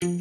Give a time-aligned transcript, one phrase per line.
[0.00, 0.14] Kann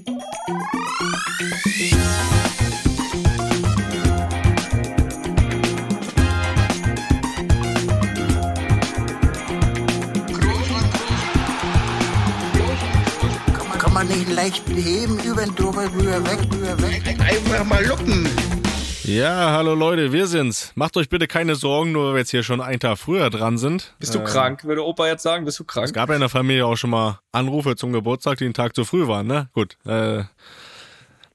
[13.93, 17.04] man nicht leicht heben, über den drüber, rüber, weg, rüber, weg.
[17.20, 18.28] Einfach mal luppen.
[19.07, 20.73] Ja, hallo Leute, wir sind's.
[20.75, 23.57] Macht euch bitte keine Sorgen, nur weil wir jetzt hier schon einen Tag früher dran
[23.57, 23.93] sind.
[23.99, 24.65] Bist du krank?
[24.65, 25.93] Würde Opa jetzt sagen, bist du Es krank?
[25.93, 28.83] gab ja in der Familie auch schon mal Anrufe zum Geburtstag, die einen Tag zu
[28.83, 29.47] früh waren, ne?
[29.53, 30.23] Gut, äh,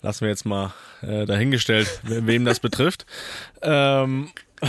[0.03, 3.07] lassen wir jetzt mal äh, dahingestellt, we- wem das betrifft.
[3.64, 4.29] Ähm,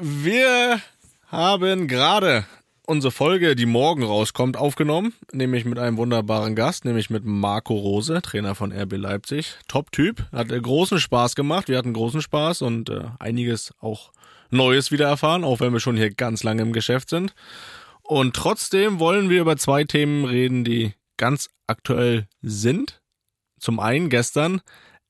[0.00, 0.80] wir
[1.30, 2.46] haben gerade
[2.86, 8.20] unsere Folge, die morgen rauskommt, aufgenommen, nämlich mit einem wunderbaren Gast, nämlich mit Marco Rose,
[8.22, 9.56] Trainer von RB Leipzig.
[9.68, 14.12] Top-Typ, hat großen Spaß gemacht, wir hatten großen Spaß und äh, einiges auch
[14.50, 17.34] Neues wieder erfahren, auch wenn wir schon hier ganz lange im Geschäft sind.
[18.02, 23.00] Und trotzdem wollen wir über zwei Themen reden, die ganz aktuell sind.
[23.58, 24.60] Zum einen gestern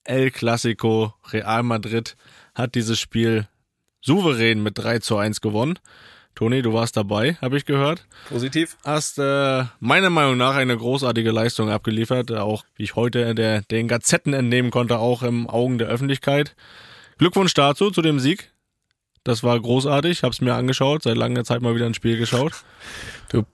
[0.05, 2.17] El Clasico Real Madrid
[2.55, 3.49] hat dieses Spiel
[4.01, 5.79] souverän mit 3 zu 1 gewonnen.
[6.35, 8.07] Toni, du warst dabei, habe ich gehört.
[8.29, 8.77] Positiv?
[8.85, 13.87] Hast äh, meiner Meinung nach eine großartige Leistung abgeliefert, auch wie ich heute der, den
[13.87, 16.57] Gazetten entnehmen konnte, auch im Augen der Öffentlichkeit.
[17.19, 18.51] Glückwunsch dazu, zu dem Sieg.
[19.23, 22.53] Das war großartig, hab's mir angeschaut, seit langer Zeit mal wieder ein Spiel geschaut.
[23.31, 23.45] Du-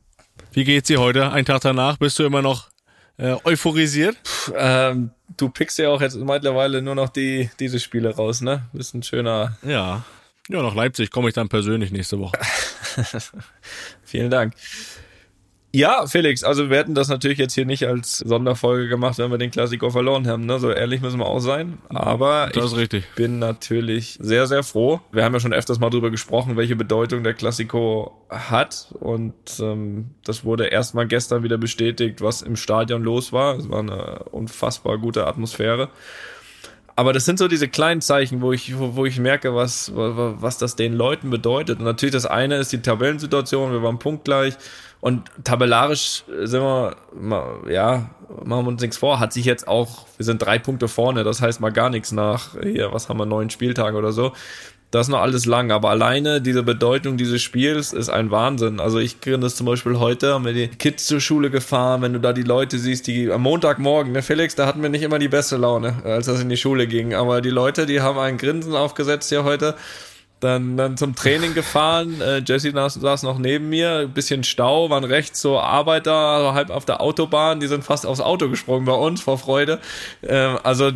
[0.52, 1.30] Wie geht's dir heute?
[1.32, 2.70] Ein Tag danach bist du immer noch
[3.18, 4.16] äh, euphorisiert?
[4.56, 8.62] Ähm, du pickst ja auch jetzt mittlerweile nur noch die, diese Spiele raus, ne?
[8.72, 9.58] Bist ein schöner.
[9.62, 10.02] Ja.
[10.50, 12.36] Ja, nach Leipzig komme ich dann persönlich nächste Woche.
[14.02, 14.54] Vielen Dank.
[15.72, 19.38] Ja, Felix, also wir hätten das natürlich jetzt hier nicht als Sonderfolge gemacht, wenn wir
[19.38, 20.58] den Klassiker verloren haben, ne?
[20.58, 21.78] So ehrlich müssen wir auch sein.
[21.88, 25.00] Aber ich bin natürlich sehr, sehr froh.
[25.12, 28.92] Wir haben ja schon öfters mal drüber gesprochen, welche Bedeutung der Klassiko hat.
[28.98, 33.56] Und ähm, das wurde erstmal gestern wieder bestätigt, was im Stadion los war.
[33.56, 35.90] Es war eine unfassbar gute Atmosphäre.
[37.00, 40.58] Aber das sind so diese kleinen Zeichen, wo ich, wo, wo ich merke, was, was
[40.58, 41.78] das den Leuten bedeutet.
[41.78, 44.52] Und natürlich das eine ist die Tabellensituation, wir waren punktgleich.
[45.00, 46.96] Und tabellarisch sind wir,
[47.70, 48.10] ja,
[48.44, 51.40] machen wir uns nichts vor, hat sich jetzt auch, wir sind drei Punkte vorne, das
[51.40, 54.32] heißt mal gar nichts nach, hier, was haben wir, neun Spieltage oder so.
[54.90, 58.80] Das ist noch alles lang, aber alleine diese Bedeutung dieses Spiels ist ein Wahnsinn.
[58.80, 62.12] Also ich kriege das zum Beispiel heute, haben wir die Kids zur Schule gefahren, wenn
[62.12, 65.20] du da die Leute siehst, die am Montagmorgen, ne Felix, da hatten wir nicht immer
[65.20, 67.14] die beste Laune, als das in die Schule ging.
[67.14, 69.76] Aber die Leute, die haben ein Grinsen aufgesetzt hier heute.
[70.40, 72.20] Dann, dann zum Training gefahren.
[72.22, 73.98] Äh, Jesse saß, noch neben mir.
[73.98, 77.60] Ein bisschen Stau, waren rechts so Arbeiter, halb auf der Autobahn.
[77.60, 79.80] Die sind fast aufs Auto gesprungen bei uns vor Freude.
[80.26, 80.92] Ähm, also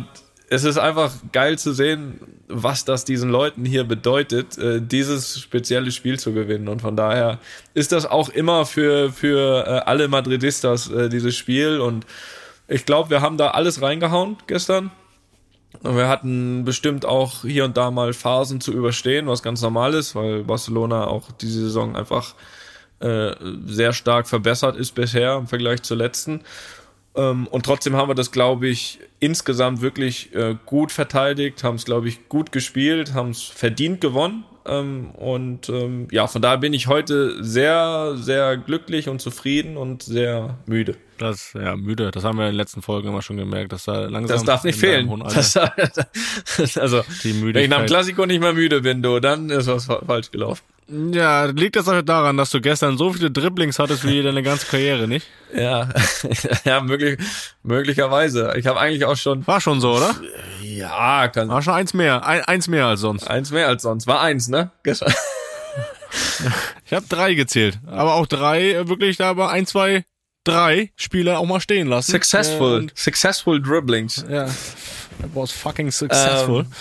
[0.49, 5.91] es ist einfach geil zu sehen, was das diesen Leuten hier bedeutet, äh, dieses spezielle
[5.91, 6.67] Spiel zu gewinnen.
[6.67, 7.39] Und von daher
[7.73, 11.79] ist das auch immer für, für äh, alle Madridistas äh, dieses Spiel.
[11.79, 12.05] Und
[12.67, 14.91] ich glaube, wir haben da alles reingehauen gestern.
[15.81, 19.93] Und wir hatten bestimmt auch hier und da mal Phasen zu überstehen, was ganz normal
[19.93, 22.33] ist, weil Barcelona auch diese Saison einfach
[22.97, 26.41] sehr stark verbessert ist bisher im Vergleich zur letzten.
[27.15, 31.85] Ähm, und trotzdem haben wir das, glaube ich, insgesamt wirklich äh, gut verteidigt, haben es,
[31.85, 34.43] glaube ich, gut gespielt, haben es verdient gewonnen.
[34.67, 40.01] Ähm, und ähm, ja, von daher bin ich heute sehr, sehr glücklich und zufrieden und
[40.03, 40.95] sehr müde.
[41.19, 42.09] Das, ja, müde.
[42.11, 43.71] Das haben wir in den letzten Folgen immer schon gemerkt.
[43.71, 45.07] dass da langsam Das darf nicht fehlen.
[45.23, 45.55] Das,
[46.77, 47.85] also, wenn ich nach dem.
[47.85, 50.63] Klassiko nicht mehr müde bin, du, dann ist was fa- falsch gelaufen.
[50.87, 54.67] Ja, liegt das auch daran, dass du gestern so viele Dribblings hattest wie deine ganze
[54.67, 55.25] Karriere, nicht?
[55.51, 55.89] Ja,
[56.63, 57.17] ja, möglich,
[57.63, 58.53] möglicherweise.
[58.57, 60.13] Ich habe eigentlich auch schon, War schon so, oder?
[60.61, 62.23] ja, kann, War schon eins mehr.
[62.25, 63.27] Ein, eins mehr als sonst.
[63.27, 64.05] eins mehr als sonst.
[64.05, 64.69] War eins, ne?
[64.83, 65.11] Gestern.
[66.85, 67.79] Ich habe drei gezählt.
[67.87, 70.05] Aber auch drei, äh, wirklich da aber ein, zwei,
[70.43, 72.11] drei Spieler auch mal stehen lassen.
[72.11, 74.23] Successful, Und, successful Dribblings.
[74.29, 76.61] ja, that was fucking successful.
[76.61, 76.71] Ähm.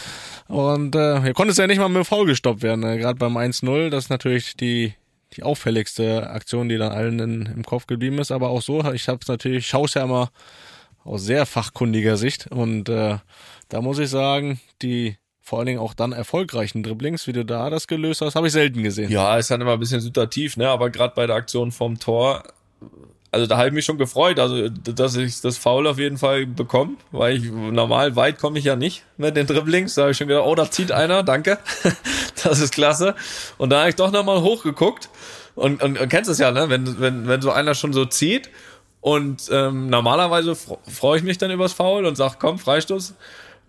[0.48, 2.84] Und äh, hier konnte es ja nicht mal mit Foul gestoppt werden.
[2.84, 4.94] Äh, Gerade beim 1-0, das ist natürlich die
[5.36, 8.30] die auffälligste Aktion, die dann allen in, im Kopf geblieben ist.
[8.30, 10.30] Aber auch so, ich habe es natürlich, schaue es ja immer
[11.04, 12.46] aus sehr fachkundiger Sicht.
[12.50, 13.18] Und äh,
[13.68, 17.68] da muss ich sagen, die vor allen Dingen auch dann erfolgreichen Dribblings, wie du da
[17.68, 19.10] das gelöst hast, habe ich selten gesehen.
[19.10, 20.70] Ja, ist dann immer ein bisschen situativ, ne?
[20.70, 22.44] Aber gerade bei der Aktion vom Tor,
[23.34, 26.46] also da habe ich mich schon gefreut, also dass ich das Foul auf jeden Fall
[26.46, 29.94] bekomme, weil ich normal weit komme ich ja nicht mit den Dribblings.
[29.94, 31.58] Da habe ich schon gedacht, oh, da zieht einer, danke.
[32.42, 33.14] das ist klasse.
[33.58, 35.10] Und da habe ich doch nochmal hochgeguckt
[35.54, 36.70] und, und, und kennst es ja, ne?
[36.70, 38.50] Wenn, wenn, wenn so einer schon so zieht
[39.00, 43.14] und ähm, normalerweise fr- freue ich mich dann übers Foul und sag, komm, Freistoß.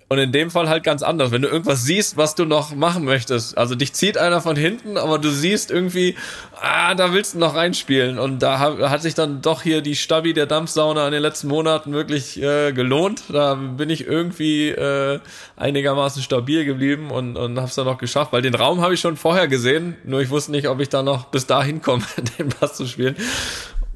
[0.08, 1.32] Und in dem Fall halt ganz anders.
[1.32, 3.58] Wenn du irgendwas siehst, was du noch machen möchtest.
[3.58, 6.16] Also dich zieht einer von hinten, aber du siehst irgendwie,
[6.62, 8.20] ah, da willst du noch reinspielen.
[8.20, 11.92] Und da hat sich dann doch hier die Stabi der Dampfsauna in den letzten Monaten
[11.92, 13.24] wirklich äh, gelohnt.
[13.30, 15.20] Da bin ich irgendwie äh,
[15.56, 18.32] einigermaßen stabil geblieben und, und hab's dann noch geschafft.
[18.32, 21.02] Weil den Raum habe ich schon vorher gesehen, nur ich wusste nicht, ob ich da
[21.02, 22.04] noch bis dahin komme,
[22.38, 23.16] den Pass zu spielen.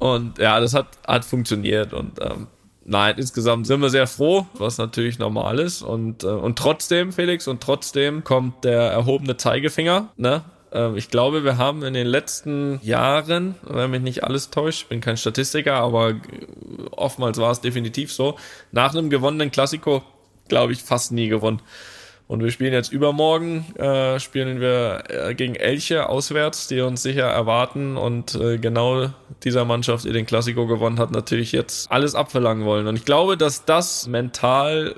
[0.00, 1.92] Und ja, das hat, hat funktioniert.
[1.92, 2.48] Und ähm,
[2.90, 5.80] Nein, insgesamt sind wir sehr froh, was natürlich normal ist.
[5.80, 10.08] Und, äh, und trotzdem, Felix, und trotzdem kommt der erhobene Zeigefinger.
[10.16, 10.42] Ne?
[10.72, 15.00] Äh, ich glaube, wir haben in den letzten Jahren, wenn mich nicht alles täuscht, bin
[15.00, 16.14] kein Statistiker, aber
[16.90, 18.34] oftmals war es definitiv so,
[18.72, 20.02] nach einem gewonnenen Klassiko,
[20.48, 21.62] glaube ich, fast nie gewonnen.
[22.30, 27.24] Und wir spielen jetzt übermorgen, äh, spielen wir äh, gegen Elche auswärts, die uns sicher
[27.24, 27.96] erwarten.
[27.96, 29.08] Und äh, genau
[29.42, 32.86] dieser Mannschaft, die den Klassiko gewonnen hat, natürlich jetzt alles abverlangen wollen.
[32.86, 34.94] Und ich glaube, dass das mental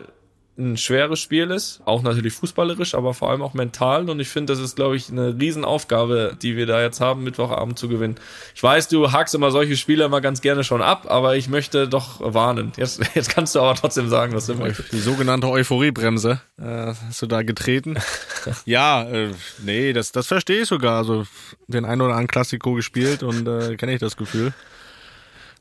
[0.58, 4.10] ein schweres Spiel ist, auch natürlich fußballerisch, aber vor allem auch mental.
[4.10, 7.78] Und ich finde, das ist, glaube ich, eine Riesenaufgabe, die wir da jetzt haben, Mittwochabend
[7.78, 8.16] zu gewinnen.
[8.54, 11.88] Ich weiß, du hakst immer solche Spiele immer ganz gerne schon ab, aber ich möchte
[11.88, 12.72] doch warnen.
[12.76, 14.92] Jetzt, jetzt kannst du aber trotzdem sagen, was du möchtest.
[14.92, 17.96] Die sogenannte Euphoriebremse äh, hast du da getreten.
[18.66, 19.30] ja, äh,
[19.64, 20.98] nee, das, das verstehe ich sogar.
[20.98, 21.26] Also
[21.66, 24.52] den einen oder anderen Klassiko gespielt und äh, kenne ich das Gefühl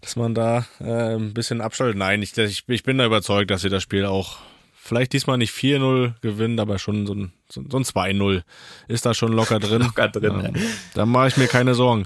[0.02, 1.96] dass man da äh, ein bisschen abschaltet.
[1.96, 4.40] Nein, ich, ich, ich bin da überzeugt, dass sie das Spiel auch
[4.84, 8.42] vielleicht diesmal nicht 4-0 gewinnen, aber schon so ein, so, ein 2-0
[8.88, 9.82] ist da schon locker drin.
[9.86, 10.42] locker drin.
[10.44, 10.62] Ja,
[10.96, 12.06] da mache ich mir keine Sorgen.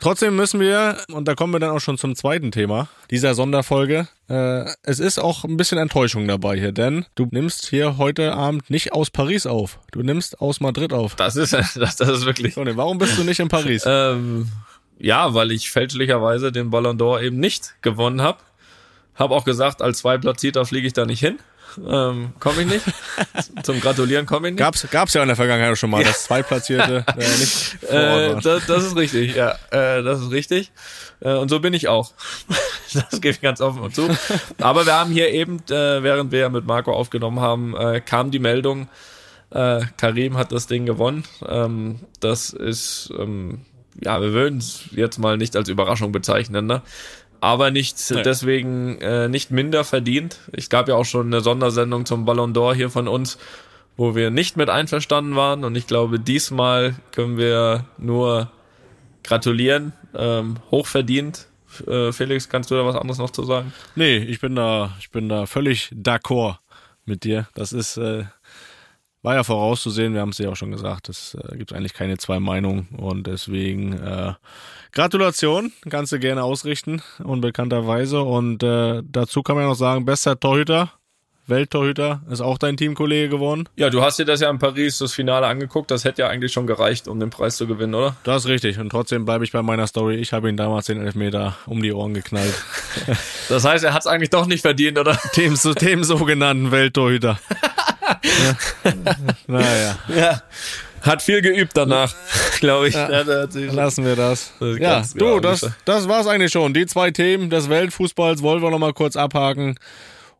[0.00, 4.08] Trotzdem müssen wir, und da kommen wir dann auch schon zum zweiten Thema dieser Sonderfolge,
[4.28, 8.68] äh, es ist auch ein bisschen Enttäuschung dabei hier, denn du nimmst hier heute Abend
[8.70, 11.14] nicht aus Paris auf, du nimmst aus Madrid auf.
[11.14, 12.54] Das ist, das, das ist wirklich...
[12.54, 13.84] So, warum bist du nicht in Paris?
[13.86, 14.48] ähm,
[14.98, 18.38] ja, weil ich fälschlicherweise den Ballon d'Or eben nicht gewonnen habe.
[19.14, 21.38] Hab auch gesagt, als Zweitplatzierter fliege ich da nicht hin.
[21.78, 22.84] Ähm, komme ich nicht.
[23.62, 24.60] Zum Gratulieren komme ich nicht.
[24.60, 26.08] Gab's, gab's ja in der Vergangenheit schon mal, ja.
[26.08, 29.52] das Zweitplatzierte äh, nicht äh, das, das ist richtig, ja.
[29.70, 30.72] Äh, das ist richtig.
[31.20, 32.12] Äh, und so bin ich auch.
[32.92, 34.08] das gebe ich ganz offen und zu.
[34.58, 38.38] Aber wir haben hier eben, äh, während wir mit Marco aufgenommen haben, äh, kam die
[38.38, 38.88] Meldung,
[39.50, 41.24] äh, Karim hat das Ding gewonnen.
[41.46, 43.62] Ähm, das ist, ähm,
[44.02, 46.82] ja, wir würden es jetzt mal nicht als Überraschung bezeichnen, ne?
[47.40, 48.22] Aber nicht nee.
[48.22, 50.38] deswegen äh, nicht minder verdient.
[50.52, 53.38] Ich gab ja auch schon eine Sondersendung zum Ballon d'Or hier von uns,
[53.96, 58.50] wo wir nicht mit einverstanden waren und ich glaube, diesmal können wir nur
[59.22, 61.46] gratulieren, ähm, hochverdient.
[61.86, 63.72] Äh, Felix, kannst du da was anderes noch zu sagen?
[63.94, 66.56] Nee, ich bin da, ich bin da völlig d'accord
[67.04, 67.48] mit dir.
[67.54, 68.24] Das ist äh,
[69.22, 72.16] war ja vorauszusehen, wir haben es ja auch schon gesagt, es äh, gibt eigentlich keine
[72.18, 74.32] zwei Meinungen und deswegen äh,
[74.92, 78.22] Gratulation, kannst du gerne ausrichten, unbekannterweise.
[78.22, 80.92] Und äh, dazu kann man ja noch sagen, bester Torhüter,
[81.46, 83.68] Welttorhüter, ist auch dein Teamkollege geworden.
[83.76, 86.52] Ja, du hast dir das ja in Paris das Finale angeguckt, das hätte ja eigentlich
[86.52, 88.16] schon gereicht, um den Preis zu gewinnen, oder?
[88.24, 90.16] Das ist richtig und trotzdem bleibe ich bei meiner Story.
[90.16, 92.54] Ich habe ihn damals den Elfmeter um die Ohren geknallt.
[93.48, 95.18] das heißt, er hat es eigentlich doch nicht verdient, oder?
[95.36, 97.38] Dem, dem sogenannten Welttorhüter.
[99.46, 99.98] Naja.
[100.08, 100.42] Ja.
[101.02, 102.14] Hat viel geübt danach,
[102.60, 102.94] glaube ich.
[102.94, 103.08] Ja,
[103.72, 104.52] lassen wir das.
[104.60, 106.74] das ja, du, das, das war's eigentlich schon.
[106.74, 109.76] Die zwei Themen des Weltfußballs wollen wir noch mal kurz abhaken.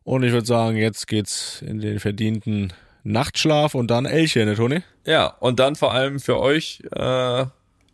[0.03, 2.73] Und ich würde sagen, jetzt geht's in den verdienten
[3.03, 4.83] Nachtschlaf und dann Elche, ne, Toni?
[5.05, 7.45] Ja, und dann vor allem für euch äh,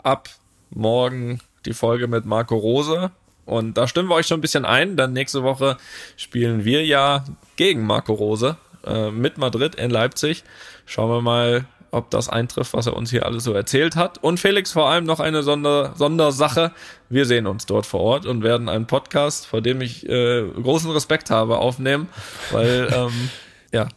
[0.03, 0.29] ab
[0.69, 3.11] morgen die Folge mit Marco Rose.
[3.45, 5.77] Und da stimmen wir euch schon ein bisschen ein, denn nächste Woche
[6.17, 7.23] spielen wir ja
[7.55, 8.57] gegen Marco Rose
[8.87, 10.43] äh, mit Madrid in Leipzig.
[10.85, 14.23] Schauen wir mal, ob das eintrifft, was er uns hier alles so erzählt hat.
[14.23, 16.71] Und Felix, vor allem noch eine Sonder Sondersache.
[17.09, 20.91] Wir sehen uns dort vor Ort und werden einen Podcast, vor dem ich äh, großen
[20.91, 22.07] Respekt habe, aufnehmen,
[22.51, 23.29] weil ähm,
[23.71, 23.87] ja,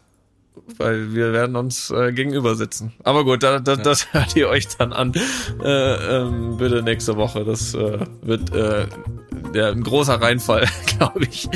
[0.79, 2.93] weil wir werden uns äh, gegenüber sitzen.
[3.03, 3.83] Aber gut, da, da, ja.
[3.83, 5.13] das hört ihr euch dann an.
[5.63, 7.45] Äh, ähm, bitte nächste Woche.
[7.45, 8.87] Das äh, wird äh,
[9.55, 10.67] ja, ein großer Reinfall,
[10.99, 11.49] glaube ich.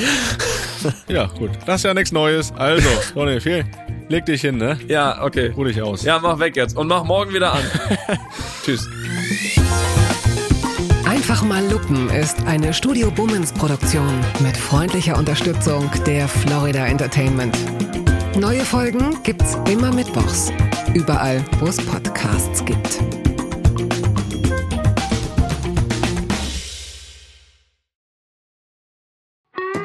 [1.07, 1.51] ja, gut.
[1.65, 2.53] Das ist ja nichts Neues.
[2.57, 3.65] Also, Ronny, viel.
[4.07, 4.77] Leg dich hin, ne?
[4.87, 5.51] Ja, okay.
[5.55, 6.03] Ruh dich aus.
[6.03, 7.63] Ja, mach weg jetzt und mach morgen wieder an.
[8.63, 8.87] Tschüss.
[11.05, 17.57] Einfach mal Lupen ist eine Studio Bummens Produktion mit freundlicher Unterstützung der Florida Entertainment.
[18.37, 20.51] Neue Folgen gibt's immer mittwochs.
[20.93, 22.99] Überall, wo es Podcasts gibt.